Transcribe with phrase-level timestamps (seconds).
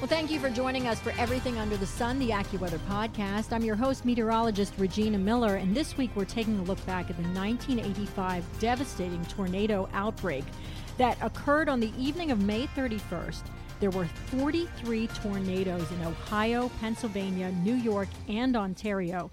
[0.00, 3.52] Well, thank you for joining us for Everything Under the Sun, the AccuWeather podcast.
[3.52, 7.18] I'm your host, meteorologist Regina Miller, and this week we're taking a look back at
[7.18, 10.44] the 1985 devastating tornado outbreak
[10.96, 13.42] that occurred on the evening of May 31st.
[13.78, 19.30] There were 43 tornadoes in Ohio, Pennsylvania, New York, and Ontario.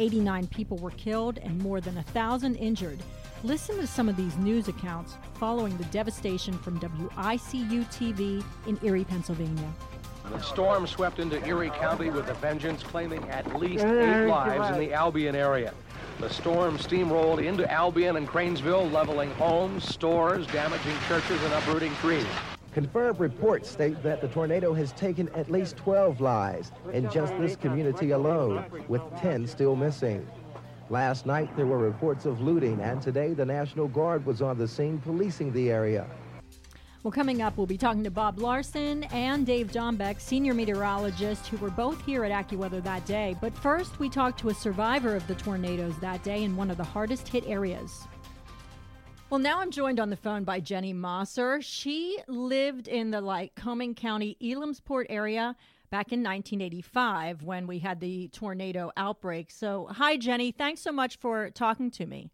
[0.00, 2.98] 89 people were killed and more than a thousand injured.
[3.44, 9.04] Listen to some of these news accounts following the devastation from WICU TV in Erie,
[9.04, 9.72] Pennsylvania.
[10.30, 14.78] The storm swept into Erie County with a vengeance, claiming at least eight lives in
[14.78, 15.72] the Albion area.
[16.20, 22.26] The storm steamrolled into Albion and Cranesville, leveling homes, stores, damaging churches, and uprooting trees.
[22.72, 27.56] Confirmed reports state that the tornado has taken at least 12 lives in just this
[27.56, 30.28] community alone, with 10 still missing.
[30.90, 34.68] Last night, there were reports of looting, and today the National Guard was on the
[34.68, 36.06] scene policing the area.
[37.04, 41.56] Well, coming up, we'll be talking to Bob Larson and Dave Dombeck, senior meteorologists, who
[41.58, 43.36] were both here at AccuWeather that day.
[43.40, 46.76] But first, we talked to a survivor of the tornadoes that day in one of
[46.76, 48.08] the hardest hit areas.
[49.30, 51.62] Well, now I'm joined on the phone by Jenny Mosser.
[51.62, 55.54] She lived in the like Lycoming County, Elimsport area
[55.90, 59.52] back in 1985 when we had the tornado outbreak.
[59.52, 60.50] So, hi, Jenny.
[60.50, 62.30] Thanks so much for talking to me.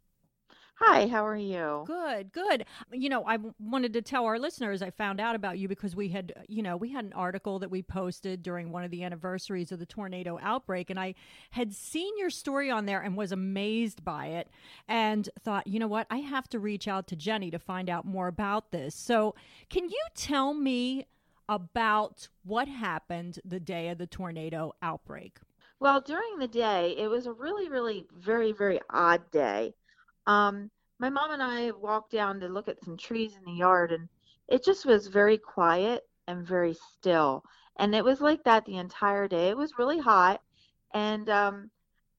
[0.75, 1.87] Hi, how are you?
[1.87, 2.65] Good, good.
[2.93, 6.09] You know, I wanted to tell our listeners I found out about you because we
[6.09, 9.71] had, you know, we had an article that we posted during one of the anniversaries
[9.71, 11.15] of the tornado outbreak, and I
[11.51, 14.49] had seen your story on there and was amazed by it
[14.89, 18.07] and thought, you know what, I have to reach out to Jenny to find out
[18.07, 18.95] more about this.
[18.95, 19.35] So,
[19.69, 21.07] can you tell me
[21.51, 25.37] about what happened the day of the tornado outbreak?
[25.79, 29.77] Well, during the day, it was a really, really very, very odd day.
[30.27, 33.93] Um, my mom and I walked down to look at some trees in the yard,
[33.93, 34.09] and
[34.49, 37.45] it just was very quiet and very still.
[37.77, 39.49] And it was like that the entire day.
[39.49, 40.41] It was really hot,
[40.93, 41.71] and um,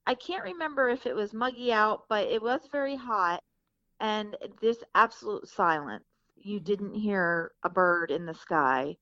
[0.05, 3.43] I can't remember if it was muggy out, but it was very hot,
[3.99, 6.03] and this absolute silence.
[6.35, 8.97] You didn't hear a bird in the sky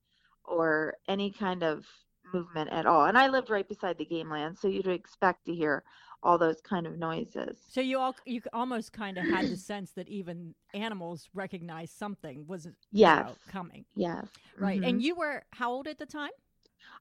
[0.45, 1.85] or any kind of
[2.33, 3.05] movement at all.
[3.05, 5.83] And I lived right beside the game land, so you'd expect to hear
[6.23, 7.57] all those kind of noises.
[7.69, 12.45] So you all you almost kind of had the sense that even animals recognized something
[12.47, 13.19] was yes.
[13.19, 13.85] You know, coming.
[13.95, 14.25] Yes.
[14.57, 14.79] Right.
[14.79, 14.89] Mm-hmm.
[14.89, 16.31] And you were how old at the time?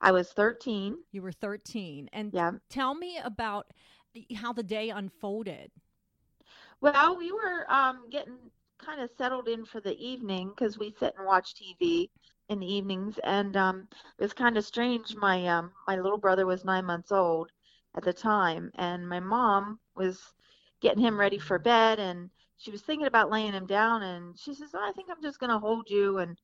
[0.00, 0.96] I was 13.
[1.12, 2.10] You were 13.
[2.12, 2.52] And yeah.
[2.68, 3.72] tell me about
[4.34, 5.70] how the day unfolded.
[6.80, 8.36] Well, we were um, getting
[8.84, 12.10] kind of settled in for the evening because we sit and watch TV
[12.48, 15.14] in the evenings, and um, it was kind of strange.
[15.14, 17.50] My um, my little brother was nine months old,
[17.96, 20.20] at the time and my mom was
[20.80, 24.54] getting him ready for bed and she was thinking about laying him down and she
[24.54, 26.36] says oh, i think i'm just going to hold you and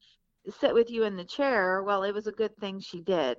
[0.60, 1.82] sit with you in the chair.
[1.82, 3.38] Well it was a good thing she did.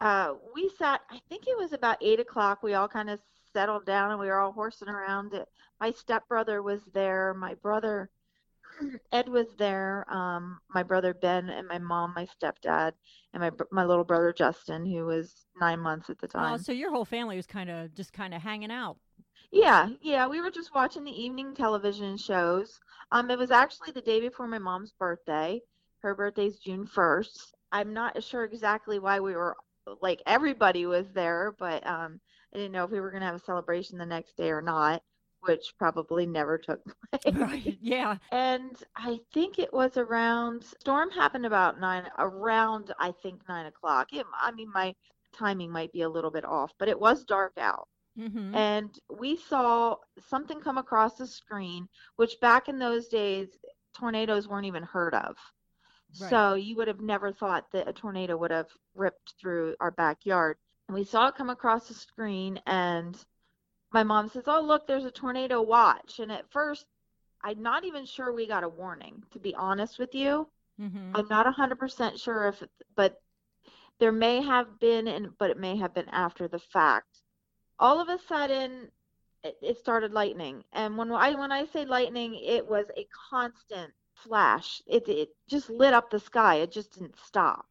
[0.00, 3.20] Uh, we sat i think it was about eight o'clock we all kind of
[3.52, 5.34] settled down and we were all horsing around.
[5.80, 8.10] My stepbrother was there my brother
[9.12, 12.92] Ed was there, um, my brother Ben, and my mom, my stepdad,
[13.32, 16.54] and my my little brother Justin, who was nine months at the time.
[16.54, 18.96] Oh, so your whole family was kind of just kind of hanging out.
[19.50, 22.80] Yeah, yeah, we were just watching the evening television shows.
[23.10, 25.60] Um, it was actually the day before my mom's birthday.
[26.00, 27.54] Her birthday's June first.
[27.70, 29.56] I'm not sure exactly why we were
[30.00, 32.20] like everybody was there, but um,
[32.54, 35.02] I didn't know if we were gonna have a celebration the next day or not
[35.42, 36.80] which probably never took
[37.22, 37.34] place.
[37.34, 37.78] Right.
[37.80, 38.16] Yeah.
[38.30, 44.12] And I think it was around storm happened about nine around I think nine o'clock.
[44.12, 44.94] It, I mean my
[45.32, 47.88] timing might be a little bit off, but it was dark out.
[48.18, 48.54] Mm-hmm.
[48.54, 49.96] And we saw
[50.28, 53.48] something come across the screen, which back in those days
[53.94, 55.36] tornadoes weren't even heard of.
[56.20, 56.30] Right.
[56.30, 60.58] So you would have never thought that a tornado would have ripped through our backyard.
[60.88, 63.16] And we saw it come across the screen and
[63.92, 66.86] my mom says, "Oh, look, there's a tornado watch." And at first,
[67.42, 69.22] I'm not even sure we got a warning.
[69.32, 70.48] To be honest with you,
[70.80, 71.16] mm-hmm.
[71.16, 72.62] I'm not 100% sure if,
[72.94, 73.20] but
[73.98, 77.22] there may have been, and but it may have been after the fact.
[77.78, 78.90] All of a sudden,
[79.42, 83.92] it, it started lightning, and when I when I say lightning, it was a constant
[84.14, 84.82] flash.
[84.86, 86.56] It it just lit up the sky.
[86.56, 87.66] It just didn't stop.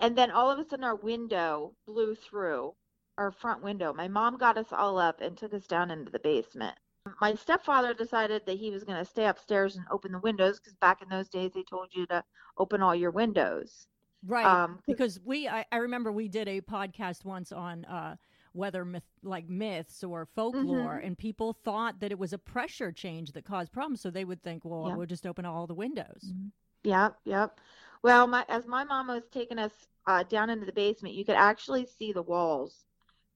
[0.00, 2.74] And then all of a sudden, our window blew through
[3.18, 3.92] our front window.
[3.92, 6.76] My mom got us all up and took us down into the basement.
[7.20, 10.74] My stepfather decided that he was going to stay upstairs and open the windows because
[10.76, 12.22] back in those days they told you to
[12.56, 13.88] open all your windows.
[14.26, 14.44] Right.
[14.44, 18.16] Um, because we, I, I, remember we did a podcast once on uh,
[18.52, 21.06] weather myth, like myths or folklore, mm-hmm.
[21.06, 24.00] and people thought that it was a pressure change that caused problems.
[24.00, 24.96] So they would think, well, yep.
[24.96, 26.24] we'll just open all the windows.
[26.26, 26.48] Mm-hmm.
[26.84, 27.60] Yep, yep.
[28.02, 29.72] Well, my as my mom was taking us
[30.06, 32.84] uh, down into the basement, you could actually see the walls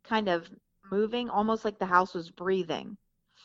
[0.05, 0.49] kind of
[0.91, 2.97] moving, almost like the house was breathing.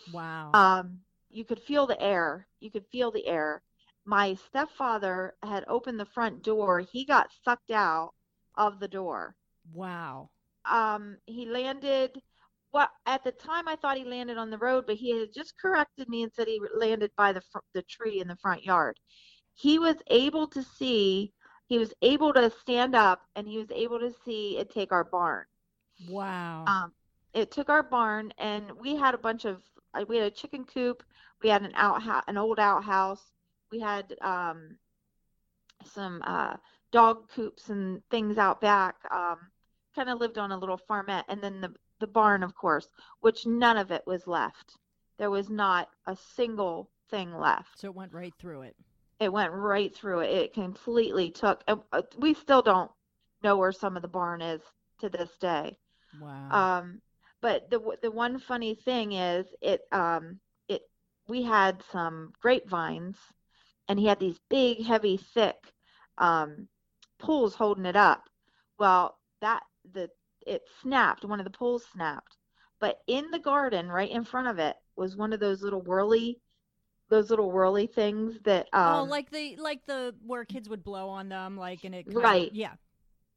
[0.08, 0.52] Wow.
[0.54, 2.48] Um, you could feel the air.
[2.60, 3.62] You could feel the air.
[4.06, 6.80] My stepfather had opened the front door.
[6.80, 8.14] He got sucked out
[8.56, 9.36] of the door.
[9.74, 10.30] wow.
[10.66, 12.22] Um, he landed.
[12.72, 15.58] Well, at the time I thought he landed on the road, but he had just
[15.60, 19.00] corrected me and said he landed by the fr- the tree in the front yard.
[19.56, 21.34] He was able to see.
[21.68, 25.04] He was able to stand up, and he was able to see it take our
[25.06, 25.46] barn.
[26.10, 26.66] Wow.
[26.66, 26.94] Um,
[27.34, 29.62] it took our barn, and we had a bunch of.
[29.94, 31.04] uh, We had a chicken coop.
[31.44, 33.32] We had an outhouse, an old outhouse.
[33.72, 34.78] We had um,
[35.86, 36.58] some uh,
[36.92, 38.96] dog coops and things out back.
[39.12, 39.38] Um,
[39.96, 42.88] kind of lived on a little farmette, and then the the barn, of course,
[43.22, 44.78] which none of it was left.
[45.18, 47.80] There was not a single thing left.
[47.80, 48.76] so it went right through it.
[49.20, 50.32] It went right through it.
[50.32, 51.64] It completely took.
[51.68, 51.78] uh,
[52.20, 52.92] We still don't
[53.42, 54.62] know where some of the barn is
[55.00, 55.78] to this day.
[56.22, 56.80] Wow.
[56.80, 57.02] Um,
[57.42, 60.82] but the the one funny thing is it um it
[61.28, 63.18] we had some grapevines,
[63.88, 65.56] and he had these big, heavy, thick
[66.18, 66.68] um,
[67.20, 68.24] poles holding it up.
[68.80, 69.62] Well, that
[69.94, 70.10] the
[70.46, 71.26] it snapped.
[71.26, 72.38] One of the poles snapped,
[72.80, 76.40] but in the garden, right in front of it, was one of those little whirly,
[77.10, 81.10] those little whirly things that um, oh, like the like the where kids would blow
[81.10, 82.06] on them, like and it.
[82.06, 82.50] kind of- Right.
[82.54, 82.74] yeah.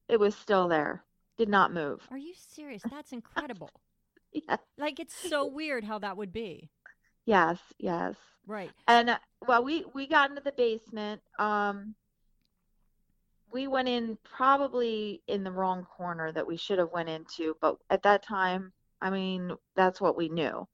[0.08, 1.04] it was still there,
[1.40, 2.06] did not move.
[2.10, 2.82] Are you serious?
[2.90, 3.70] That's incredible.
[4.30, 4.58] Yeah.
[4.76, 6.68] like it's so weird how that would be.
[7.24, 8.14] Yes, yes.
[8.46, 8.70] Right.
[8.86, 11.22] And uh, well, we we got into the basement.
[11.38, 11.94] Um,
[13.50, 17.76] we went in probably in the wrong corner that we should have went into, but
[17.88, 20.68] at that time, I mean, that's what we knew.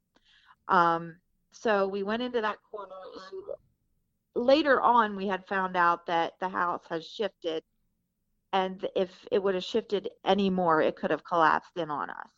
[0.69, 1.17] Um,
[1.53, 2.93] so we went into that corner,
[3.31, 7.63] and later on, we had found out that the house has shifted,
[8.57, 12.31] and if it would have shifted any more, it could have collapsed in on us.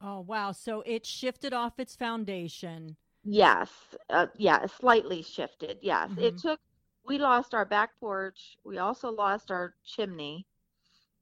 [0.00, 0.52] Oh wow.
[0.52, 2.96] So it shifted off its foundation.
[3.24, 5.78] Yes, uh, yeah, slightly shifted.
[5.82, 6.38] Yes, it Mhm.
[6.38, 6.60] took.
[7.04, 8.56] We lost our back porch.
[8.64, 10.46] We also lost our chimney,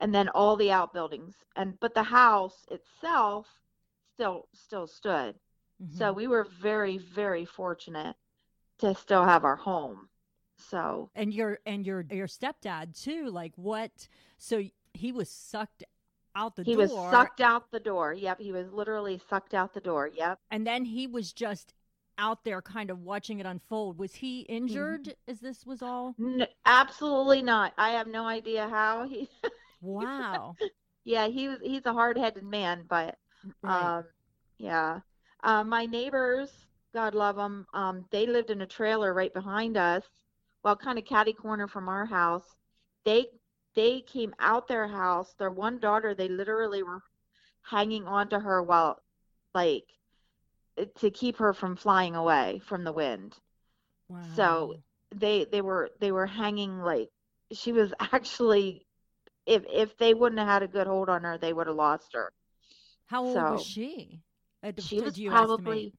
[0.00, 1.36] and then all the outbuildings.
[1.56, 3.48] And but the house itself
[4.14, 5.40] still still stood.
[5.88, 6.14] So Mhm.
[6.14, 8.16] we were very very fortunate
[8.78, 10.10] to still have our home.
[10.68, 13.28] So and your and your your stepdad too.
[13.30, 13.90] Like what?
[14.38, 14.62] So
[14.94, 15.84] he was sucked
[16.34, 16.86] out the he door.
[16.86, 18.12] He was sucked out the door.
[18.12, 20.10] Yep, he was literally sucked out the door.
[20.14, 20.38] Yep.
[20.50, 21.74] and then he was just
[22.18, 23.98] out there kind of watching it unfold.
[23.98, 26.14] Was he injured as this was all?
[26.20, 27.72] N- absolutely not.
[27.78, 29.28] I have no idea how he.
[29.84, 30.54] Wow.
[31.04, 31.58] yeah, he was.
[31.60, 33.18] He's a hard-headed man, but
[33.62, 33.98] Right.
[33.98, 34.04] Um,
[34.58, 35.00] yeah.
[35.42, 36.50] Uh, my neighbors,
[36.94, 40.04] God love them, um, they lived in a trailer right behind us,
[40.64, 42.44] well, kind of catty corner from our house.
[43.04, 43.26] They
[43.74, 45.34] they came out their house.
[45.38, 47.02] Their one daughter, they literally were
[47.62, 48.98] hanging on to her while,
[49.54, 49.84] like,
[50.96, 53.34] to keep her from flying away from the wind.
[54.08, 54.20] wow.
[54.36, 54.74] So
[55.14, 57.08] they they were they were hanging like
[57.52, 58.86] she was actually,
[59.46, 62.12] if if they wouldn't have had a good hold on her, they would have lost
[62.14, 62.32] her.
[63.06, 64.20] how old was so- she?
[64.64, 65.94] Uh, she did was probably estimate?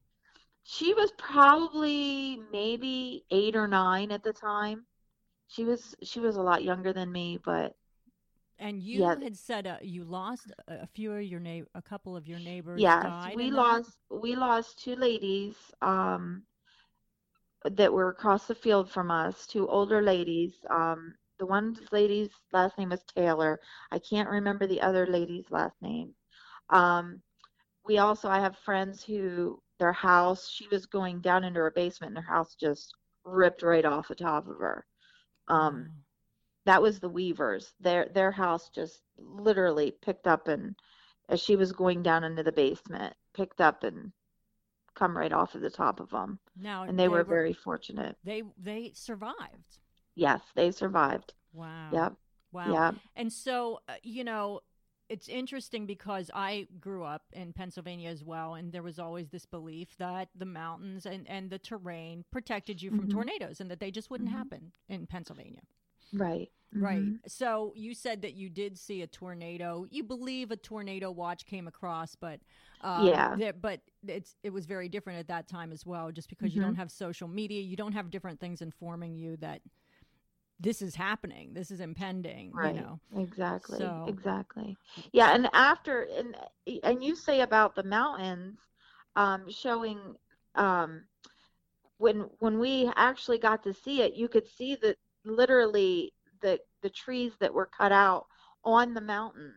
[0.64, 4.84] She was probably maybe eight or nine at the time
[5.48, 7.76] she was she was a lot younger than me but
[8.58, 9.14] And you yeah.
[9.22, 12.82] had said uh, you lost a, few of your neigh a couple of your neighbors
[12.82, 13.36] yes died.
[13.36, 13.56] we in that?
[13.56, 16.44] lost we lost two ladies um
[17.64, 22.76] that were across the field from us two older ladies um the one lady's last
[22.78, 23.58] name was taylor
[23.90, 26.14] i can't remember the other lady's last name
[26.70, 27.20] um
[27.86, 32.16] we also i have friends who their house she was going down into her basement
[32.16, 34.86] and her house just ripped right off the top of her.
[35.48, 35.90] Um
[36.64, 37.74] that was the weavers.
[37.80, 40.74] Their their house just literally picked up and
[41.28, 44.10] as she was going down into the basement picked up and
[44.94, 48.16] come right off of the top of them Now and they, were, very fortunate.
[48.24, 49.80] they they survived.
[50.14, 51.34] yes they survived.
[51.52, 51.90] Wow.
[51.92, 52.12] yep.
[52.52, 52.72] Wow.
[52.72, 52.94] yep.
[53.16, 54.60] And so, uh, you know,
[55.08, 59.44] it's interesting because I grew up in Pennsylvania as well, and there was always this
[59.46, 63.10] belief that the mountains and, and the terrain protected you from Mhm.
[63.10, 64.34] tornadoes and that they just wouldn't Mhm.
[64.34, 65.62] happen in Pennsylvania.
[66.12, 67.02] right Right.
[67.02, 67.18] Mhm.
[67.30, 69.86] So you said that you did see a tornado.
[69.90, 72.40] You believe a tornado watch came across, but
[72.80, 73.36] um, Yeah.
[73.36, 76.10] there- but it's it was very different at that time as well.
[76.12, 79.62] Just because you don't have social media, you don't have different things informing you that
[80.60, 82.52] this is happening, this is impending.
[82.52, 83.00] right You know.
[83.16, 84.76] exactly So- exactly
[85.12, 86.36] yeah and after and
[86.82, 88.58] and you say about the mountains
[89.16, 89.98] um showing
[90.54, 91.04] um
[91.98, 96.90] when when we actually got to see it you could see that literally the the
[96.90, 98.26] trees that were cut out
[98.64, 99.52] on the mountain.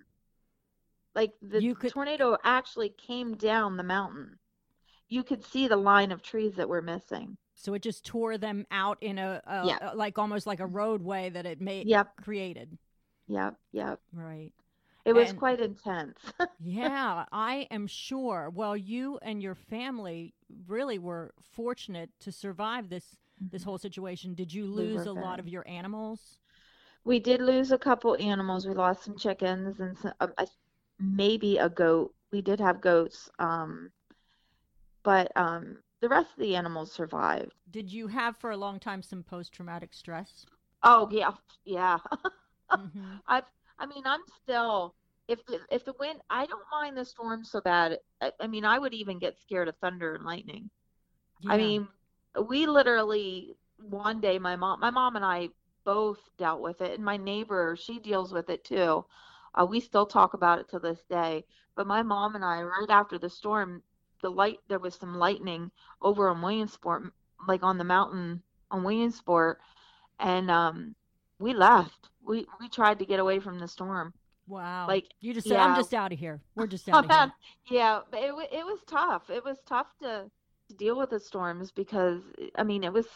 [1.15, 4.37] Like the could- tornado actually came down the mountain.
[5.09, 7.37] You could see the line of trees that were missing.
[7.59, 9.91] So it just tore them out in a, a Yeah.
[9.95, 12.17] like almost like a roadway that it made Yep.
[12.23, 12.77] created.
[13.27, 13.99] Yep, yep.
[14.13, 14.53] Right.
[15.05, 16.19] It was And- quite intense.
[16.59, 18.51] Yeah, I am sure.
[18.53, 20.33] Well, you and your family
[20.67, 23.17] really were fortunate to survive this
[23.51, 24.33] this whole situation.
[24.35, 24.75] Did you Mm-hmm.
[24.77, 26.39] We lose were a lot of your animals?
[27.05, 28.67] We did lose a couple animals.
[28.67, 30.27] We lost some chickens and some, uh,
[30.99, 32.13] maybe a goat.
[32.31, 33.91] We did have goats, um,
[35.03, 37.53] but um, the rest of the animals survived.
[37.69, 40.45] Did you have for a long time some post traumatic stress?
[40.83, 41.33] Oh yeah,
[41.65, 41.99] yeah.
[42.73, 43.21] Mhm.
[43.27, 43.43] I've,
[43.79, 44.95] I mean, I'm still.
[45.27, 47.99] If the if the wind, I don't mind the storm so bad.
[48.21, 50.69] I, I mean, I would even get scared of thunder and lightning.
[51.47, 51.87] I mean,
[52.49, 55.49] we literally one day my mom my mom and I
[55.85, 59.05] both dealt with it and my neighbor, she deals with it too.
[59.55, 61.45] Uh, we still talk about it to this day.
[61.75, 63.83] But my mom and I right after the storm,
[64.21, 65.71] the light there was some lightning
[66.01, 67.03] over on Williamsport
[67.47, 69.59] like on the mountain on Williamsport
[70.19, 70.95] and um
[71.39, 72.09] we left.
[72.25, 74.13] We we tried to get away from the storm.
[74.47, 74.87] wow.
[74.87, 76.41] like, you just said, I'm just out of here.
[76.55, 77.31] We're just out of here.
[77.69, 79.29] Yeah, but it it was tough.
[79.29, 80.29] It was tough to,
[80.69, 82.21] to deal with the storms because
[82.55, 83.07] I mean it was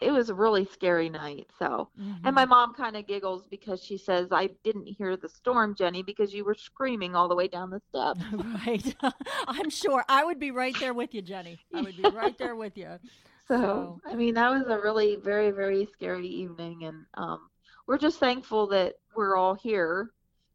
[0.00, 1.46] it was a really scary night.
[1.58, 1.90] So,
[2.24, 2.46] and my Mhm.
[2.46, 6.44] mom kind of giggles because she says I didn't hear the storm, Jenny, because you
[6.44, 8.24] were screaming all the way down the steps.
[8.66, 8.94] right.
[9.48, 11.60] I'm sure I would be right there with you, Jenny.
[11.74, 12.98] I would be right there with you.
[13.46, 17.50] So, I mean, that was a really very very scary evening, and um,
[17.86, 20.10] we're just thankful that we're all here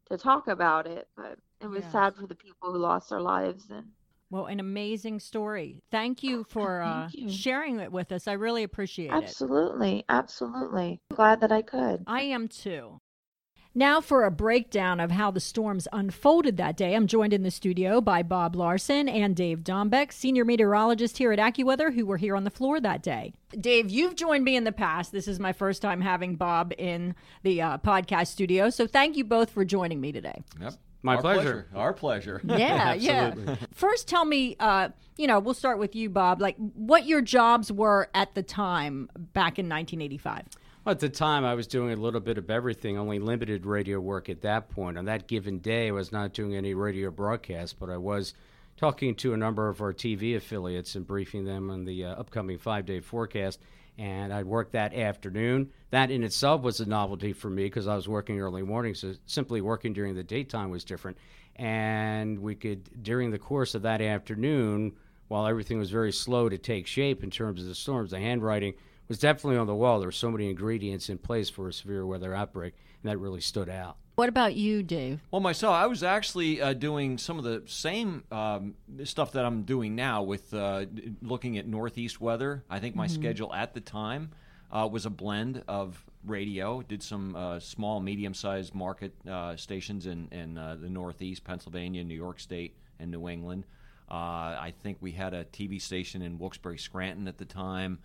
[0.08, 1.08] to talk about it.
[1.16, 1.90] But it was Yes.
[1.90, 3.86] sad for the people who lost their lives and.
[4.30, 5.82] Well, an amazing story.
[5.90, 7.30] Thank you for uh, Thank you.
[7.30, 8.26] sharing it with us.
[8.26, 9.12] I really appreciate it.
[9.12, 11.00] Absolutely, absolutely.
[11.14, 12.04] Glad that I could.
[12.06, 13.00] I am too.
[13.76, 17.50] Now, for a breakdown of how the storms unfolded that day, I'm joined in the
[17.50, 22.36] studio by Bob Larson and Dave Dombeck, senior meteorologist here at AccuWeather, who were here
[22.36, 23.32] on the floor that day.
[23.60, 25.10] Dave, you've joined me in the past.
[25.10, 28.70] This is my first time having Bob in the uh, podcast studio.
[28.70, 30.44] So, thank you both for joining me today.
[30.60, 30.74] Yep.
[31.04, 31.66] My Our pleasure.
[31.74, 32.40] Our pleasure.
[32.54, 33.34] Yeah, yeah.
[33.74, 37.70] First, tell me, uh, you know, we'll start with you, Bob, like what your jobs
[37.70, 40.44] were at the time back in 1985.
[40.86, 44.30] At the time, I was doing a little bit of everything, only limited radio work
[44.30, 44.96] at that point.
[44.96, 48.32] On that given day, I was not doing any radio broadcast, but I was
[48.78, 52.58] talking to a number of our TV affiliates and briefing them on the uh, upcoming
[52.58, 53.60] five day forecast.
[53.96, 55.70] And I'd work that afternoon.
[55.90, 59.14] That in itself was a novelty for me because I was working early morning, so
[59.26, 61.16] simply working during the daytime was different.
[61.56, 64.94] And we could, during the course of that afternoon,
[65.28, 68.74] while everything was very slow to take shape in terms of the storms, the handwriting
[69.08, 70.00] was definitely on the wall.
[70.00, 72.74] There were so many ingredients in place for a severe weather outbreak,
[73.04, 73.96] and that really stood out.
[74.16, 75.20] What about you, Dave?
[75.30, 79.62] Well, myself, I was actually uh, doing some of the same um, stuff that I'm
[79.62, 80.86] doing now with uh,
[81.20, 82.64] looking at Northeast weather.
[82.70, 84.30] I think my schedule at the time
[84.70, 90.06] uh, was a blend of radio, did some uh, small, medium sized market uh, stations
[90.06, 93.64] in, in uh, the Northeast, Pennsylvania, New York State, and New England.
[94.08, 97.98] Uh, I think we had a TV station in Wilkes-Barre, Scranton at the time.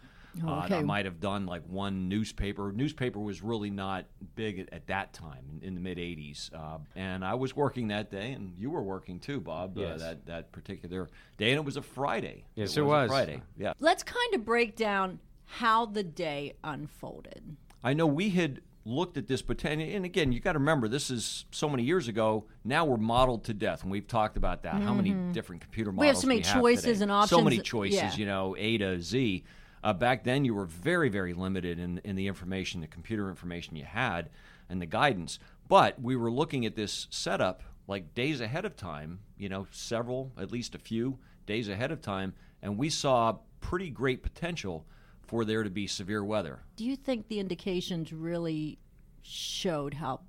[0.43, 0.67] Oh, Uh.
[0.69, 2.71] I might have done like one newspaper.
[2.71, 4.05] Newspaper was really not
[4.35, 7.87] big at, at that time in, in the mid '80s, uh, and I was working
[7.89, 9.77] that day, and you were working too, Bob.
[9.77, 12.45] Uh, that that particular day, and it was a Friday.
[12.55, 13.09] Yes, it it was.
[13.09, 13.19] was.
[13.19, 13.41] a Friday.
[13.57, 17.57] Yeah, Let's kind of break down how the day unfolded.
[17.83, 21.09] I know we had looked at this potential, and again, you got to remember this
[21.11, 22.45] is so many years ago.
[22.63, 24.81] Now we're modeled to death, and we've talked about that.
[24.81, 27.03] How many different computer models We have so many choices today.
[27.03, 27.29] and options.
[27.29, 28.15] So many choices, yeah.
[28.15, 29.43] you know, A to Z.
[29.83, 33.75] Uh, back then, you were very, very limited in in the information, the computer information
[33.75, 34.29] you had,
[34.69, 35.39] and the guidance.
[35.67, 39.19] But we were looking at this setup like days ahead of time.
[39.37, 43.89] You know, several, at least a few days ahead of time, and we saw pretty
[43.89, 44.85] great potential
[45.21, 46.59] for there to be severe weather.
[46.75, 48.79] Do you think the indications really
[49.21, 50.21] showed how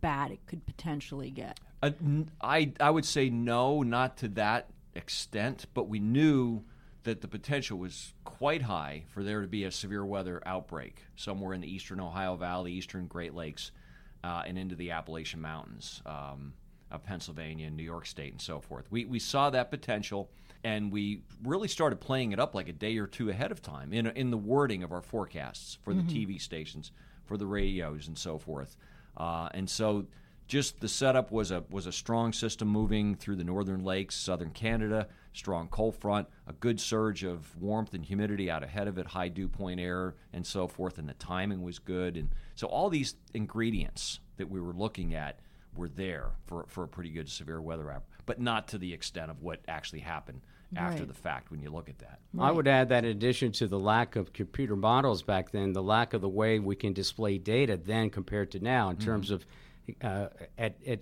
[0.00, 1.58] bad it could potentially get?
[1.82, 1.90] Uh,
[2.40, 6.64] I I would say no, not to that extent, but we knew
[7.06, 11.54] that the potential was quite high for there to be a severe weather outbreak somewhere
[11.54, 13.70] in the eastern Ohio Valley, eastern Great Lakes,
[14.24, 16.52] uh, and into the Appalachian Mountains um,
[16.90, 18.90] of Pennsylvania and New York State and so forth.
[18.90, 20.30] We we saw that potential.
[20.64, 23.92] And we really started playing it up like a day or two ahead of time
[23.92, 26.90] in, in the wording of our forecasts for the TV stations,
[27.24, 28.76] for the radios, and so forth.
[29.16, 30.06] Uh, and so
[30.48, 34.50] just the setup was a was a strong system moving through the northern lakes, southern
[34.50, 39.06] Canada, strong cold front, a good surge of warmth and humidity out ahead of it,
[39.06, 42.16] high dew point air, and so forth, and the timing was good.
[42.16, 45.40] And so all these ingredients that we were looking at
[45.74, 49.30] were there for, for a pretty good severe weather app, but not to the extent
[49.30, 50.40] of what actually happened
[50.74, 51.08] after Right.
[51.08, 52.18] the fact when you look at that.
[52.38, 55.82] I would add that in addition to the lack of computer models back then, the
[55.82, 59.46] lack of the way we can display data then compared to now in terms of
[60.02, 60.26] uh,
[60.58, 61.00] at, at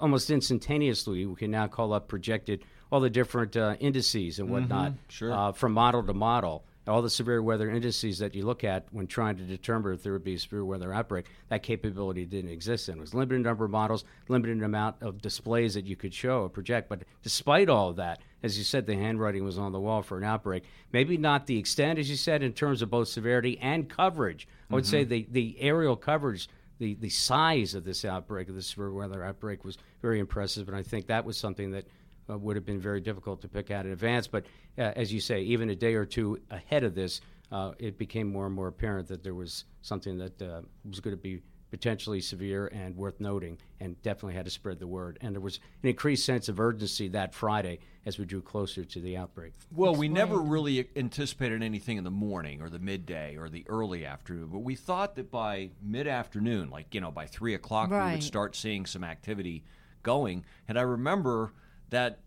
[0.00, 4.92] almost instantaneously, we can now call up projected all the different uh, indices and whatnot
[5.08, 5.32] sure.
[5.32, 6.64] uh, from model to model.
[6.84, 10.12] All the severe weather indices that you look at when trying to determine if there
[10.12, 12.88] would be a severe weather outbreak, that capability didn't exist.
[12.88, 16.42] And it was limited number of models, limited amount of displays that you could show
[16.42, 16.88] or project.
[16.88, 20.18] But despite all of that, as you said, the handwriting was on the wall for
[20.18, 20.64] an outbreak.
[20.92, 24.48] Maybe not the extent, as you said, in terms of both severity and coverage.
[24.68, 26.48] I would say the, the areal coverage,
[26.82, 30.66] the, the size of this outbreak, of this severe weather outbreak, was very impressive.
[30.66, 31.86] And I think that was something that
[32.28, 34.26] uh, would have been very difficult to pick out in advance.
[34.26, 34.46] But
[34.76, 37.20] uh, as you say, even a day or two ahead of this,
[37.52, 41.16] uh, it became more and more apparent that there was something that uh, was going
[41.16, 41.40] to be
[41.72, 45.16] potentially severe and worth noting, and definitely had to spread the word.
[45.22, 49.00] And there was an increased sense of urgency that Friday as we drew closer to
[49.00, 49.54] the outbreak.
[49.74, 54.04] Well, we never really anticipated anything in the morning or the midday or the early
[54.04, 57.96] afternoon, but we thought that by mid afternoon, like, you know, by three o'clock, we
[57.96, 59.64] would start seeing some activity
[60.02, 60.44] going.
[60.68, 61.52] And I remember
[61.88, 62.18] that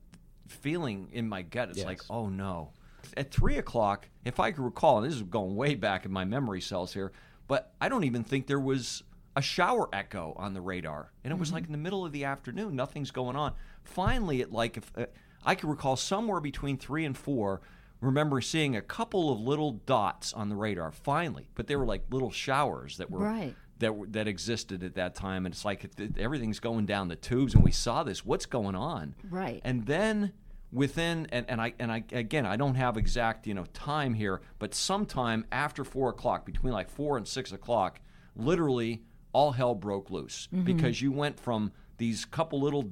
[0.47, 1.69] feeling in my gut.
[1.69, 1.85] It's Yes.
[1.85, 2.71] like, oh no.
[3.15, 6.25] At three o'clock, if I can recall, and this is going way back in my
[6.25, 7.11] memory cells here,
[7.47, 9.03] but I don't even think there was
[9.35, 11.11] a shower echo on the radar.
[11.23, 13.53] And it was like in the middle of the afternoon, nothing's going on.
[13.83, 15.05] Finally, at like, if, uh,
[15.43, 17.61] I can recall somewhere between three and four,
[18.01, 22.03] remember seeing a couple of little dots on the radar finally, but they were like
[22.11, 23.55] little showers that were Right.
[23.79, 27.63] that that existed at that time, and it's like everything's going down the tubes, and
[27.63, 28.25] we saw this.
[28.25, 29.15] What's going on?
[29.29, 29.61] Right.
[29.65, 30.31] And then
[30.71, 34.41] within and, and I and I again I don't have exact you know time here,
[34.59, 37.99] but sometime after four o'clock, between like four and six o'clock,
[38.35, 39.03] literally
[39.35, 42.89] all hell broke loose because you went from these couple little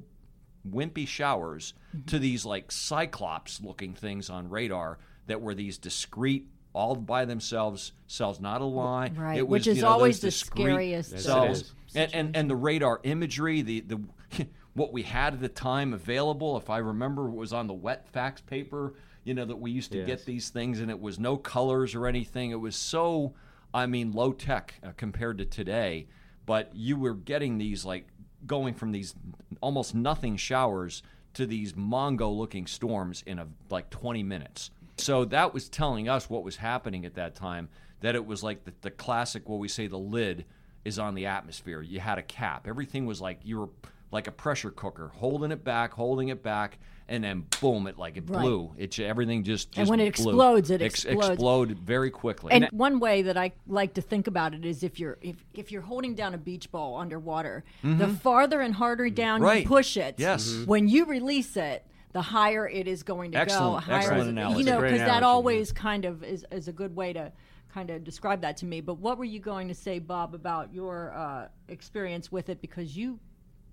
[0.68, 1.72] wimpy showers
[2.06, 7.92] to these like cyclops looking things on radar that were these discrete all by themselves
[8.06, 11.72] cells not a line Right, it was, which is you know, always the scariest cells
[11.94, 14.00] and, and and the radar imagery the the
[14.74, 18.06] what we had at the time available if i remember it was on the wet
[18.08, 18.92] fax paper
[19.22, 20.06] you know that we used to Yes.
[20.06, 22.50] get these things and it was no colors or anything.
[22.50, 23.32] It was so
[23.72, 26.06] i mean low tech uh, compared to today
[26.46, 28.06] but you were getting these like
[28.46, 29.14] going from these
[29.60, 31.02] almost nothing showers
[31.34, 34.70] to these mongo looking storms in a like 20 minutes.
[34.96, 37.68] So that was telling us what was happening at that time
[38.00, 40.44] that it was like the, the classic what we say the lid
[40.84, 41.80] is on the atmosphere.
[41.80, 42.66] You had a cap.
[42.68, 43.68] Everything was like you were
[44.14, 48.16] like a pressure cooker holding it back holding it back and then boom it like
[48.16, 48.40] it Right.
[48.40, 50.30] blew it everything just, just And when it blew.
[50.30, 51.28] explodes, it Ex- explodes.
[51.30, 54.98] exploded very quickly And one way that I like to think about it is if
[54.98, 59.40] you're if, if you're holding down a beach ball underwater, the farther and harder down
[59.40, 59.44] Mm-hmm.
[59.48, 59.62] Right.
[59.64, 60.48] you push it, Yes.
[60.48, 60.66] Mhm.
[60.66, 63.42] when you release it, the higher it is going to go.
[63.42, 64.58] Excellent, Higher excellent is- analogy.
[64.60, 67.32] You know, because that analogy, always kind of is, is a good way to
[67.74, 68.80] kind of describe that to me.
[68.80, 72.60] But what were you going to say, Bob, about your uh, experience with it?
[72.60, 73.18] Because you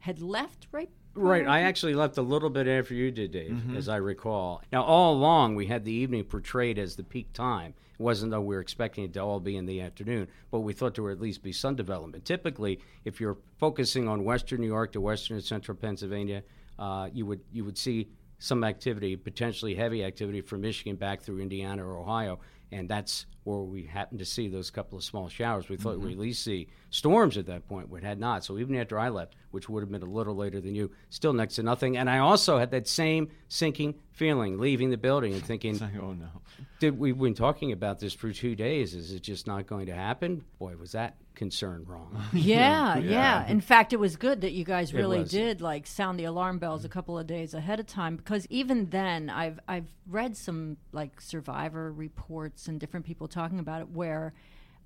[0.02, 0.90] had left right.
[1.14, 1.46] Right.
[1.48, 3.76] I actually left a little bit after you did, Dave, Mm-hmm.
[3.76, 4.62] as I recall.
[4.72, 7.74] Now, all along, we had the evening portrayed as the peak time.
[8.00, 10.72] It wasn't though we were expecting it to all be in the afternoon, but we
[10.74, 12.24] thought there would at least be sun development.
[12.24, 16.44] Typically, if you're focusing on western New York to western and central Pennsylvania,
[16.80, 18.08] uh, you would you would see
[18.40, 22.40] some activity, potentially heavy activity from Michigan back through Indiana or Ohio,
[22.72, 25.68] and that's where we happened to see those couple of small showers.
[25.68, 26.20] We thought we'd mm-hmm.
[26.20, 28.44] at least see storms at that point, but had not.
[28.44, 31.34] So even after I left, which would have been a little later than you, still
[31.34, 31.98] next to nothing.
[31.98, 36.42] And I also had that same sinking feeling leaving the building and thinking, oh no
[36.82, 38.96] did we've been talking about this for two days?
[38.96, 40.44] Is it just not going to happen?
[40.58, 42.22] Boy, was that concern wrong.
[42.34, 46.26] Yeah, yeah, In fact, it was good that you guys really did like sound the
[46.26, 46.94] alarm bells a mm-hmm.
[46.94, 51.92] couple of days ahead of time because even then, I've I've read some like survivor
[51.92, 54.34] reports and different people talking about it where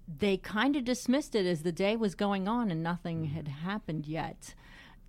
[0.07, 4.05] they kind of dismissed it as the day was going on and nothing had happened
[4.05, 4.53] yet.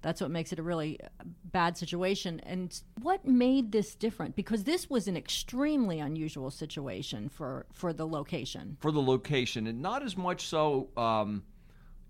[0.02, 2.40] That's what makes it a really uh, bad situation.
[2.40, 4.36] And what made this different?
[4.36, 8.76] Because this was an extremely unusual situation for for the location.
[8.80, 11.42] for the location, and not as much so, um,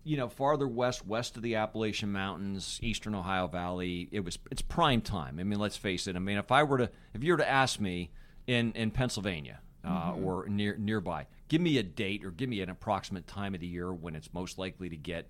[0.05, 4.09] you know, farther west, west of the Appalachian Mountains, eastern Ohio Valley.
[4.13, 5.39] It was it's prime time.
[5.41, 6.17] I mean, let's face it.
[6.17, 8.11] I mean, if I were to, if you were to ask me
[8.47, 12.69] in in Pennsylvania uh, or near nearby, give me a date or give me an
[12.71, 15.27] approximate time of the year when it's most likely to get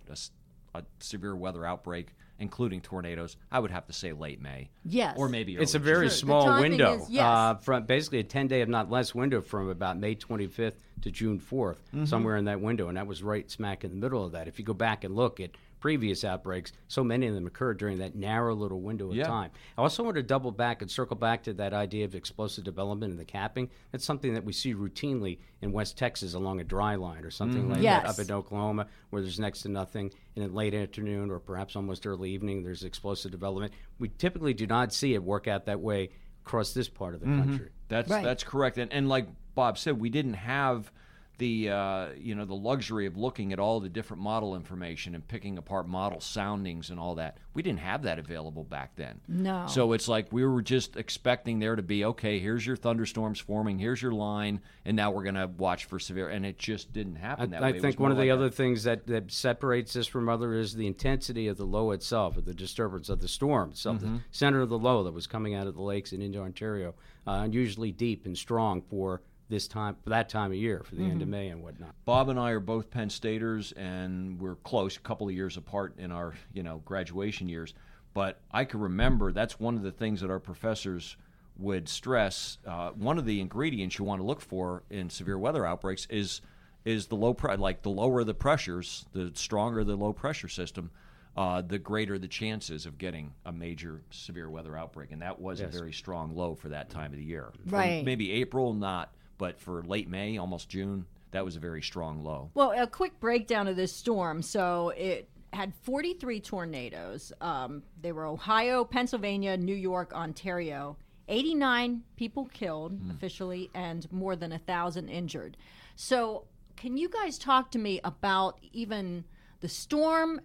[0.75, 4.69] a severe weather outbreak, including tornadoes, I would have to say late May.
[4.85, 5.15] Yes.
[5.17, 6.17] Or maybe It's a very Sure.
[6.17, 6.97] Small window.
[7.03, 7.25] is- yes.
[7.25, 11.11] uh, from basically a 10 day, if not less, window from about May 25th to
[11.11, 12.05] June 4th, Mm-hmm.
[12.05, 12.89] somewhere in that window.
[12.89, 14.49] And that was right smack in the middle of that.
[14.49, 17.99] If you go back and look at previous outbreaks, so many of them occurred during
[17.99, 19.25] that narrow little window of Yeah.
[19.27, 19.51] time.
[19.77, 23.11] I also want to double back and circle back to that idea of explosive development
[23.11, 23.69] and the capping.
[23.93, 27.63] That's something that we see routinely in West Texas along a dry line or something
[27.63, 27.73] mm-hmm.
[27.73, 28.03] like Yes.
[28.03, 30.11] that up in Oklahoma where there's next to nothing.
[30.35, 33.73] And in late afternoon or perhaps almost early evening, there's explosive development.
[33.99, 36.11] We typically do not see it work out that way
[36.45, 37.49] across this part of the mm-hmm.
[37.49, 37.69] country.
[37.89, 38.25] That's Right.
[38.25, 38.79] that's correct.
[38.79, 40.91] And and like Bob said, we didn't have
[41.39, 45.27] the uh, you know the luxury of looking at all the different model information and
[45.27, 47.39] picking apart model soundings and all that.
[47.55, 49.21] We didn't have that available back then.
[49.29, 49.67] No.
[49.69, 52.39] So it's like we were just expecting there to be okay.
[52.39, 53.79] Here's your thunderstorms forming.
[53.79, 56.29] Here's your line, and now we're going to watch for severe.
[56.29, 57.79] And it just didn't happen that I, way.
[57.79, 60.55] I think one of the like other a- things that, that separates this from other
[60.55, 63.99] is the intensity of the low itself, or the disturbance of the storm itself.
[63.99, 64.17] Mm-hmm.
[64.17, 66.95] The center of the low that was coming out of the lakes and into Ontario,
[67.27, 71.03] uh, unusually deep and strong for this time, for that time of year, for the
[71.03, 71.11] Mm-hmm.
[71.13, 71.95] end of May and whatnot.
[72.05, 75.95] Bob and I are both Penn Staters, and we're close, a couple of years apart
[75.99, 77.75] in our you know graduation years.
[78.15, 81.17] But I can remember that's one of the things that our professors
[81.59, 82.59] would stress.
[82.67, 86.41] Uh, one of the ingredients you want to look for in severe weather outbreaks is
[86.85, 90.91] is the low pre- like the lower the pressures, the stronger the low pressure system.
[91.37, 95.61] Uh, the greater the chances of getting a major severe weather outbreak, and that was
[95.61, 95.69] Yes.
[95.75, 97.53] a very strong low for that time of the year.
[97.69, 98.03] For Right.
[98.03, 102.51] maybe April, not, but for late May, almost June, that was a very strong low.
[102.55, 104.43] Well, a quick breakdown of this storm.
[104.43, 107.33] So it had 43 tornadoes.
[107.41, 110.97] Um, they were Ohio, Pennsylvania, New York, Ontario.
[111.29, 115.57] 89 people killed officially, and more than a thousand injured.
[115.97, 116.47] So,
[116.77, 119.25] can you guys talk to me about even
[119.61, 120.41] the storm?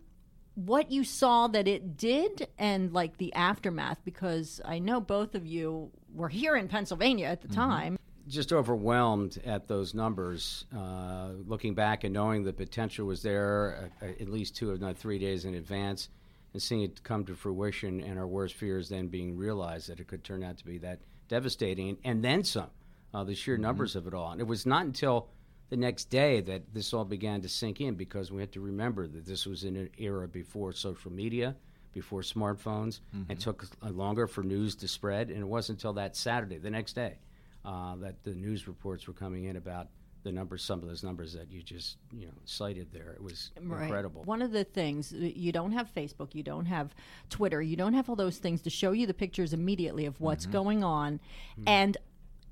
[0.56, 5.46] What you saw that it did, and like the aftermath, because I know both of
[5.46, 8.00] you were here in Pennsylvania at the time.
[8.32, 10.66] Just overwhelmed at those numbers.
[10.76, 14.98] Uh, looking back and knowing the potential was there uh, at least two, if not
[14.98, 16.10] three days in advance,
[16.54, 20.08] and seeing it come to fruition, and our worst fears then being realized that it
[20.08, 22.70] could turn out to be that devastating, and then some.
[23.14, 25.28] Uh, the sheer numbers of it all, and it was not until
[25.70, 29.06] the next day that this all began to sink in because we had to remember
[29.08, 31.54] that this was in an era before social media,
[31.94, 35.30] before smartphones, and took longer for news to spread.
[35.30, 37.18] And it wasn't until that Saturday, the next day,
[37.66, 39.88] uh, that the news reports were coming in about
[40.24, 43.12] the numbers, some of those numbers that you just you know cited there.
[43.14, 43.84] It was Right.
[43.84, 44.24] incredible.
[44.24, 46.94] One of the things you don't have Facebook, you don't have
[47.30, 50.46] Twitter, you don't have all those things to show you the pictures immediately of what's
[50.46, 51.20] going on.
[51.66, 51.98] And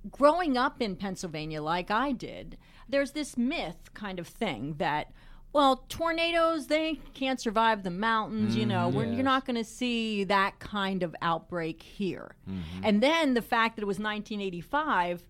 [0.10, 5.12] growing up in Pennsylvania, like I did, there's this myth kind of thing that.
[5.52, 8.92] Well, tornadoes, they can't survive the mountains, you know.
[8.92, 12.36] Mm, we're, You're not going to see that kind of outbreak here.
[12.48, 12.82] Mm-hmm.
[12.84, 15.26] And then the fact that it was 1985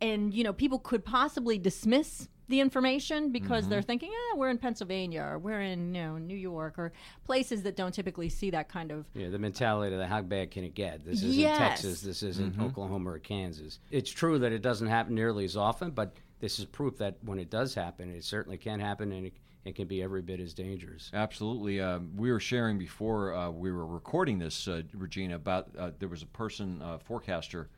[0.00, 3.86] and you know people could possibly dismiss the information because they're mm-hmm.
[3.86, 6.92] thinking, "Ah, we're in Pennsylvania or we're in you know New York or
[7.24, 10.64] places that don't typically see that kind of." Yeah, the mentality of how bad can
[10.64, 11.04] it get?
[11.04, 11.58] This isn't Yes.
[11.58, 12.00] Texas.
[12.00, 12.64] This isn't mm-hmm.
[12.64, 13.78] Oklahoma or Kansas.
[13.90, 17.38] It's true that it doesn't happen nearly as often, but this is proof that when
[17.38, 20.54] it does happen, it certainly can happen, and it, it can be every bit as
[20.54, 21.10] dangerous.
[21.12, 21.80] Absolutely.
[21.80, 26.08] Uh, we were sharing before uh, we were recording this, uh, Regina, about uh, there
[26.08, 27.68] was a person, uh, forecaster,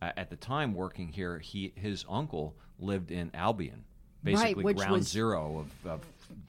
[0.00, 1.38] uh, at the time working here.
[1.38, 3.84] He his uncle lived in Albion,
[4.22, 6.00] basically which ground was zero of,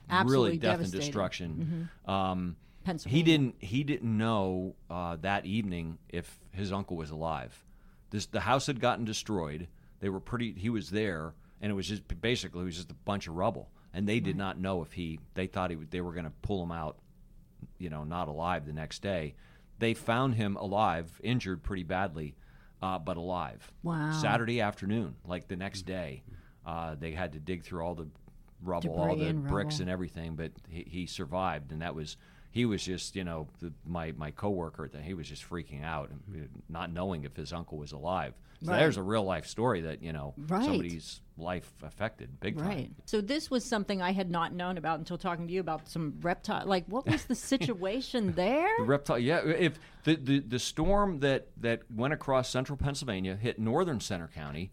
[0.09, 0.99] of really death and devastating.
[0.99, 1.89] destruction.
[2.05, 2.55] Um,
[3.05, 7.61] he didn't he didn't know uh, that evening if his uncle was alive.
[8.09, 9.67] This the house had gotten destroyed.
[9.99, 10.53] They were pretty.
[10.53, 13.69] He was there, and it was just basically it was just a bunch of rubble.
[13.93, 15.19] And they did not know if he.
[15.33, 16.97] They thought he they were going to pull him out,
[17.77, 19.35] you know, not alive the next day.
[19.79, 22.35] They found him alive, injured pretty badly,
[22.81, 23.71] uh, but alive.
[23.83, 24.11] Wow.
[24.11, 26.23] Saturday afternoon, like the next day,
[26.65, 28.07] uh, they had to dig through all the
[28.61, 29.81] rubble, all the and bricks rubble.
[29.83, 32.17] and everything, but he, he survived, and that was
[32.51, 36.09] he was just you know the, my my coworker that he was just freaking out,
[36.09, 38.33] and not knowing if his uncle was alive.
[38.63, 38.79] So Right.
[38.79, 40.63] there's a real life story that you know Right.
[40.63, 42.67] somebody's life affected big time.
[42.67, 42.91] Right.
[43.05, 46.15] So this was something I had not known about until talking to you about some
[46.21, 46.65] reptile.
[46.65, 48.67] Like, what was the situation there?
[48.79, 49.45] The reptile, yeah.
[49.45, 54.71] If the, the, the storm that, that went across central Pennsylvania hit northern Centre County,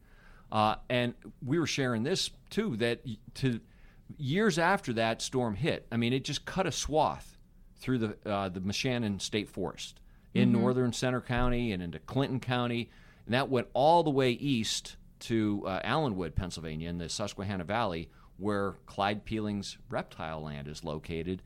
[0.51, 1.13] uh, and
[1.45, 2.77] we were sharing this too.
[2.77, 3.61] That to
[4.17, 7.37] years after that storm hit, I mean, it just cut a swath
[7.77, 10.01] through the uh, the Moshannon State Forest
[10.33, 12.91] in northern Centre County and into Clinton County,
[13.27, 18.11] and that went all the way east to uh, Allenwood, Pennsylvania, in the Susquehanna Valley,
[18.37, 21.43] where Clyde Peeling's Reptiland is located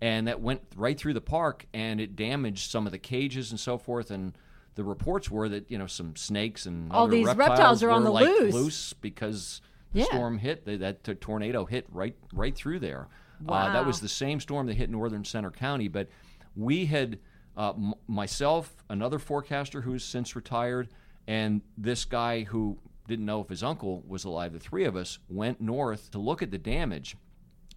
[0.00, 3.60] and that went right through the park, and it damaged some of the cages and
[3.60, 4.10] so forth.
[4.10, 4.36] And
[4.74, 7.90] the reports were that you know some snakes and All other these reptiles, reptiles are
[7.90, 8.52] on the like, loose.
[8.54, 9.60] loose because
[9.92, 10.06] the Yeah.
[10.06, 10.64] storm hit.
[10.64, 13.06] That, that t- tornado hit right right through there.
[13.48, 16.08] Uh, that was the same storm that hit northern Centre County, but
[16.56, 17.20] we had
[17.56, 20.88] uh, m- myself, another forecaster who's since retired,
[21.26, 24.52] and this guy who didn't know if his uncle was alive.
[24.52, 27.16] The three of us went north to look at the damage,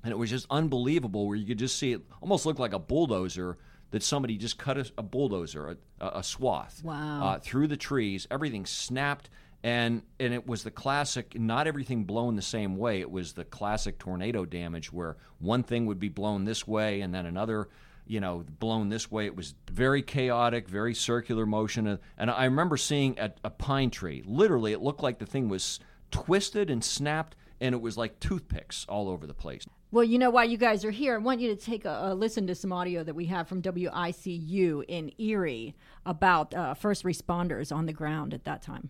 [0.04, 1.28] and it was just unbelievable.
[1.28, 3.58] Where you could just see it almost looked like a bulldozer
[3.92, 7.24] that somebody just cut a, a bulldozer, a, a, swath, Wow.
[7.24, 8.28] uh, through the trees.
[8.30, 9.30] Everything snapped,
[9.64, 11.40] and and it was the classic.
[11.40, 13.02] Not everything blown the same way.
[13.02, 17.14] It was the classic tornado damage where one thing would be blown this way, and
[17.14, 17.68] then another.
[18.08, 19.26] You know, blown this way.
[19.26, 21.88] It was very chaotic, very circular motion.
[21.88, 24.24] And- And I remember seeing a, a pine tree.
[24.26, 25.80] Literally, it looked like the thing was
[26.12, 29.66] twisted and snapped, and it was like toothpicks all over the place.
[29.92, 31.16] Well, you know why you guys are here.
[31.16, 33.62] I want you to take a, a listen to some audio that we have from
[33.62, 35.74] WICU in Erie
[36.06, 38.90] about uh, first responders on the ground at that time.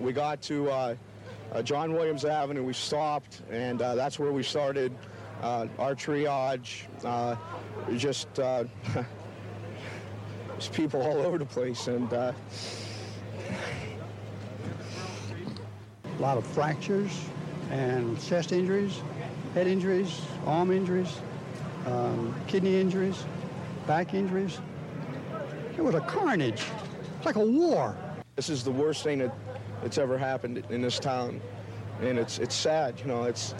[0.00, 0.94] We got to uh,
[1.52, 2.62] uh, John Williams Avenue.
[2.64, 4.92] We stopped, and uh, that's where we started
[5.42, 6.84] our triage.
[7.04, 7.36] Uh,
[7.96, 8.64] just uh,
[10.48, 12.32] there's people all over the place, and uh,
[16.20, 17.24] A lot of fractures
[17.70, 19.00] and chest injuries,
[19.54, 21.18] head injuries, arm injuries,
[21.86, 23.24] um, kidney injuries,
[23.86, 24.60] back injuries.
[25.78, 26.62] It was a carnage.
[27.16, 27.96] It's like a war.
[28.36, 29.34] this is the worst thing that
[29.82, 31.40] that's ever happened in this town,
[32.02, 33.00] and it's it's sad.
[33.00, 33.54] You know, it's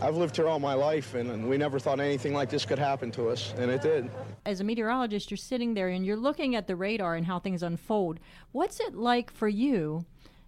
[0.00, 2.78] I've lived here all my life, and, and we never thought anything like this could
[2.78, 4.10] happen to us, and it did.
[4.44, 7.62] As a meteorologist, you're sitting there and you're looking at the radar and how things
[7.62, 8.20] unfold.
[8.52, 10.04] What's it like for you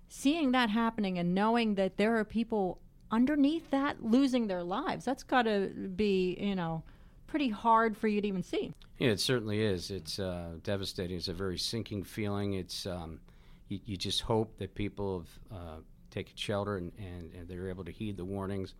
[0.08, 2.78] seeing that happening and knowing that there are people
[3.10, 5.04] underneath that losing their lives?
[5.04, 6.82] That's got to be, you know,
[7.26, 8.74] pretty hard for you to even see.
[8.98, 9.90] Yeah, it certainly is.
[9.90, 11.16] It's uh, devastating.
[11.16, 12.54] It's a very sinking feeling.
[12.54, 13.20] It's um,
[13.68, 15.76] you, you just hope that people have uh,
[16.10, 18.74] taken shelter and, and, and they're able to heed the warnings.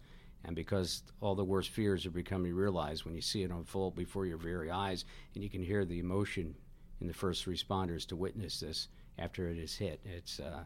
[0.47, 4.27] And because all the worst fears are becoming realized when you see it unfold before
[4.27, 5.05] your very eyes,
[5.35, 6.55] and you can hear the emotion
[7.01, 10.01] in the first responders to witness this after it is hit.
[10.05, 10.65] It's uh,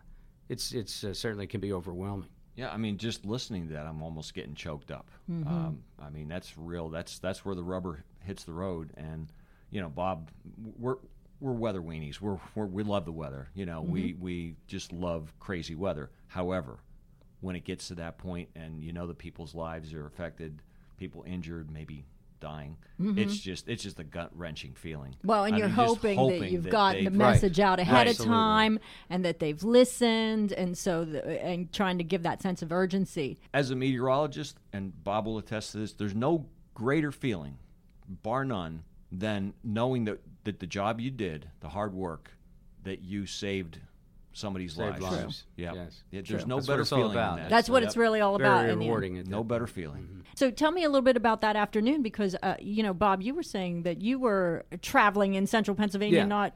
[0.51, 2.29] it's it's uh, certainly can be overwhelming.
[2.57, 5.09] Yeah, I mean, just listening to that, I'm almost getting choked up.
[5.49, 6.91] Um, I mean, that's real.
[6.91, 8.91] That's that's where the rubber hits the road.
[8.99, 9.33] And
[9.71, 10.31] you know, Bob,
[10.79, 10.97] we're
[11.41, 12.21] we're weather weenies.
[12.21, 13.49] We're, we're we love the weather.
[13.55, 16.11] You know, we we just love crazy weather.
[16.27, 16.81] However,
[17.41, 20.63] when it gets to that point, and you know the people's lives are affected,
[20.97, 22.05] people injured, maybe
[22.41, 23.19] dying, mm-hmm.
[23.19, 25.15] it's just it's just a gut wrenching feeling.
[25.23, 28.13] Well, and I you're mean, just hoping, that you've gotten the message out ahead of
[28.13, 28.35] Absolutely.
[28.35, 32.73] time and that they've listened, and so the, and trying to give that sense of
[32.73, 33.39] urgency.
[33.53, 37.59] as a meteorologist, and Bob will attest to this, there's no greater feeling,
[38.09, 42.31] bar none, than knowing that, that the job you did, the hard work,
[42.85, 43.79] that you saved
[44.33, 45.17] somebody's Saved lives.
[45.17, 45.45] lives.
[45.57, 45.73] Yeah.
[45.75, 46.03] Yes.
[46.11, 47.35] yeah there's no That's better it's all feeling about.
[47.37, 47.51] than that.
[47.51, 47.89] That's what Yep.
[47.89, 48.61] it's really all about.
[48.61, 48.89] Very in the end.
[48.91, 49.19] rewarding.
[49.19, 50.25] at No that better feeling.
[50.37, 53.35] So tell me a little bit about that afternoon because uh, you know, Bob, you
[53.35, 56.27] were saying that you were traveling in central Pennsylvania, Yeah.
[56.27, 56.55] not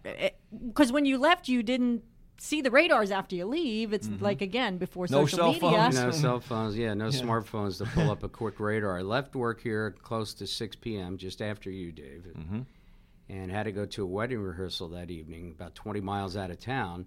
[0.68, 2.04] because when you left, you didn't
[2.36, 3.92] see the radars after you leave.
[3.92, 4.24] It's Mm-hmm.
[4.24, 5.60] like again before No social cell media.
[5.70, 5.94] phones.
[6.00, 8.98] No cell phones, yeah, no smartphones to pull up a quick radar.
[8.98, 12.26] I left work here close to 6 p.m., just after you, Dave,
[13.28, 16.58] and had to go to a wedding rehearsal that evening, about 20 miles out of
[16.60, 17.06] town.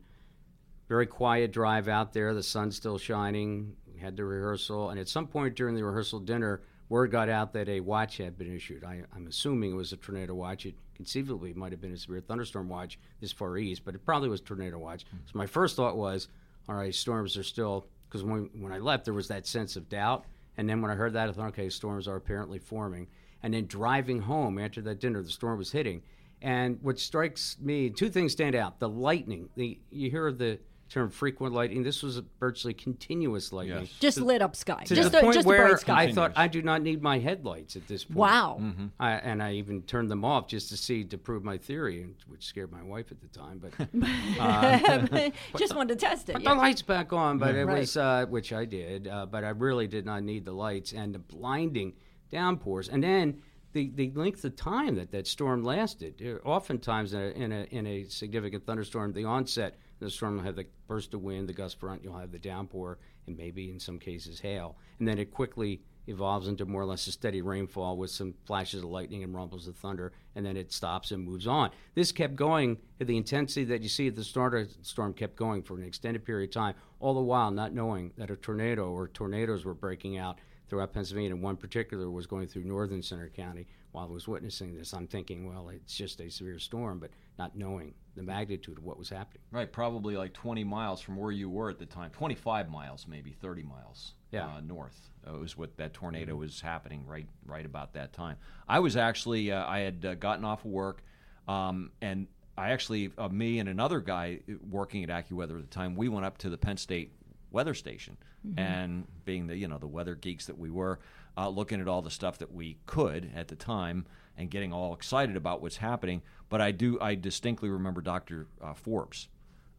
[0.88, 3.76] Very quiet drive out there, the sun's still shining.
[3.94, 7.54] We had the rehearsal, and at some point during the rehearsal dinner, word got out
[7.54, 8.84] that a watch had been issued.
[8.84, 10.66] I, I'm assuming it was a tornado watch.
[10.66, 14.30] It conceivably might have been a severe thunderstorm watch this far east, but it probably
[14.30, 15.06] was tornado watch.
[15.12, 15.18] Hmm.
[15.26, 16.30] So my first thought was,
[16.70, 19.90] all right, storms are still because when when I left there was that sense of
[19.90, 23.08] doubt, and then when I heard that I thought, okay, storms are apparently forming.
[23.44, 26.02] And then driving home after that dinner, the storm was hitting.
[26.42, 29.50] And what strikes me, two things stand out: the lightning.
[29.56, 31.84] The you hear the term frequent lightning.
[31.84, 33.80] This was a virtually continuous lightning.
[33.82, 33.90] Yes.
[34.00, 36.04] just lit up sky, To just the a, point just a where bright sky.
[36.04, 38.18] I thought I do not need my headlights at this point.
[38.18, 38.62] wow.
[39.00, 42.46] I, and I even turned them off just to see to prove my theory, which
[42.46, 43.60] scared my wife at the time.
[43.60, 43.74] But
[45.58, 46.34] just wanted to test it.
[46.34, 46.54] put yeah.
[46.54, 47.38] the lights back on.
[47.38, 47.80] But it Right.
[47.80, 49.08] was uh, which I did.
[49.08, 51.94] Uh, but I really did not need the lights and the blinding
[52.32, 53.42] downpours, and then
[53.74, 56.22] the, the length of time that that storm lasted.
[56.26, 60.38] Uh, Oftentimes in a, in a in a significant thunderstorm, the onset of the storm
[60.38, 62.04] will have the burst of wind, the gust front.
[62.04, 66.48] You'll have the downpour, and maybe in some cases hail, and then it quickly evolves
[66.48, 69.76] into more or less a steady rainfall with some flashes of lightning and rumbles of
[69.76, 71.70] thunder, and then it stops and moves on.
[71.96, 72.78] This kept going.
[73.00, 75.84] The intensity that you see at the start of the storm kept going for an
[75.84, 79.74] extended period of time, all the while not knowing that a tornado or tornadoes were
[79.74, 81.32] breaking out throughout Pennsylvania.
[81.32, 84.94] And one particular was going through northern Centre County, while I was witnessing this.
[84.94, 88.98] I'm thinking, well, it's just a severe storm, but not knowing the magnitude of what
[88.98, 89.42] was happening.
[89.52, 93.32] Right, probably like 20 miles from where you were at the time, 25 miles, maybe
[93.32, 94.48] 30 miles Yeah.
[94.48, 95.10] uh, north.
[95.28, 98.38] Uh, was what that tornado was happening right, right about that time.
[98.68, 101.04] I was actually, uh, I had uh, gotten off of work,
[101.48, 105.96] um, and I actually, uh, me and another guy working at AccuWeather at the time,
[105.96, 107.12] we went up to the Penn State
[107.52, 108.18] weather station,
[108.58, 111.00] and being the you know the weather geeks that we were,
[111.38, 114.06] uh, looking at all the stuff that we could at the time
[114.38, 116.22] and getting all excited about what's happening.
[116.50, 118.48] But I do, I distinctly remember Dr.
[118.62, 119.30] Uh, Forbes.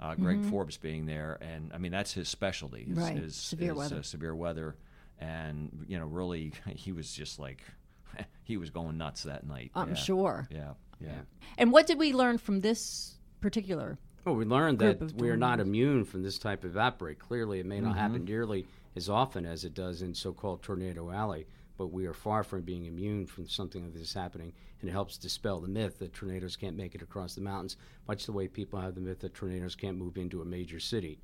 [0.00, 3.18] Uh, Greg Forbes being there, and I mean that's his specialty, is, Right.
[3.18, 3.96] is, Severe is, weather.
[3.96, 4.76] uh, severe weather,
[5.18, 7.64] and you know really he was just like
[8.44, 9.72] he was going nuts that night.
[9.74, 9.94] I'm yeah.
[9.96, 10.48] sure.
[10.52, 11.22] Yeah, yeah.
[11.56, 13.98] And what did we learn from this particular?
[14.24, 17.18] Well, we learned that we are not immune from this type of outbreak.
[17.18, 18.66] Clearly, it may not happen nearly
[18.98, 22.86] as often as it does in so-called Tornado Alley, but we are far from being
[22.86, 26.76] immune from something like this happening, and it helps dispel the myth that tornadoes can't
[26.76, 27.76] make it across the mountains,
[28.08, 31.20] much the way people have the myth that tornadoes can't move into a major city.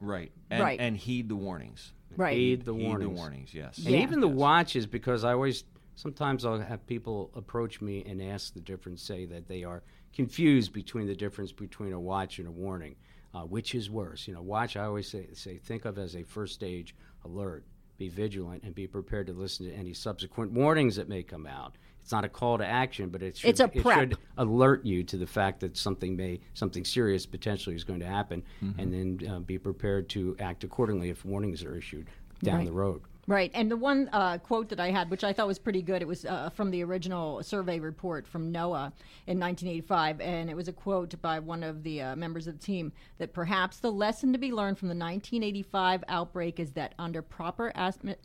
[0.00, 0.78] Right, and, Right.
[0.78, 1.92] and heed the warnings.
[2.16, 2.36] Right.
[2.36, 3.10] Heed the heed warnings.
[3.10, 3.54] the warnings.
[3.54, 4.02] Yes, And Yeah.
[4.02, 5.64] even the watches, because I always
[5.96, 10.72] sometimes I'll have people approach me and ask the difference, say that they are confused
[10.72, 12.94] between the difference between a watch and a warning.
[13.34, 14.26] Uh, which is worse?
[14.26, 16.94] You know, watch I always say, say think of as a first stage
[17.26, 17.64] alert.
[17.98, 21.76] Be vigilant and be prepared to listen to any subsequent warnings that may come out.
[22.02, 23.98] It's not a call to action, but it should, It's a it prep.
[23.98, 28.06] should alert you to the fact that something may something serious potentially is going to
[28.06, 28.80] happen, Mm-hmm.
[28.80, 32.06] and then uh, be prepared to act accordingly if warnings are issued
[32.44, 32.66] down Right.
[32.66, 33.00] the road.
[33.28, 33.50] Right.
[33.54, 36.06] And the one uh, quote that I had, which I thought was pretty good, it
[36.06, 38.92] was uh, from the original survey report from NOAA
[39.26, 40.20] in 1985.
[40.20, 43.32] And it was a quote by one of the uh, members of the team that
[43.32, 47.72] perhaps the lesson to be learned from the 1985 outbreak is that under proper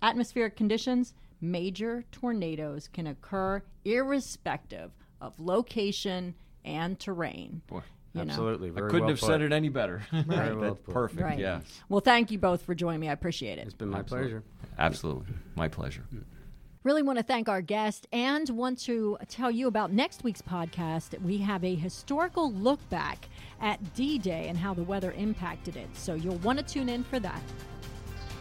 [0.03, 7.61] atmospheric conditions, major tornadoes can occur irrespective of location and terrain.
[7.65, 7.81] Boy,
[8.13, 8.31] You know?
[8.31, 9.25] Absolutely, I couldn't well have put.
[9.27, 10.01] said it any better.
[10.11, 10.93] Very well That's put.
[10.93, 11.21] perfect.
[11.21, 11.39] Right.
[11.39, 13.09] Yeah, Well, thank you both for joining me.
[13.09, 13.65] I appreciate it.
[13.65, 14.43] It's been my pleasure.
[14.77, 16.03] absolutely, my pleasure.
[16.83, 21.19] Really want to thank our guest and want to tell you about next week's podcast.
[21.21, 23.29] We have a historical look back
[23.61, 25.87] at D Day and how the weather impacted it.
[25.93, 27.41] So you'll want to tune in for that.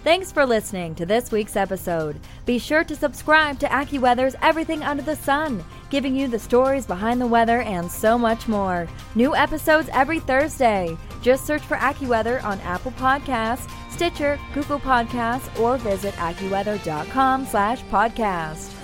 [0.02, 2.18] Thanks for listening to this week's episode.
[2.46, 7.20] Be sure to subscribe to AccuWeather's Everything Under the Sun, giving you the stories behind
[7.20, 8.88] the weather and so much more.
[9.14, 10.96] New episodes every Thursday.
[11.20, 18.79] Just search for AccuWeather on Apple Podcasts, Stitcher, Google Podcasts, or visit AccuWeather.com slash podcast.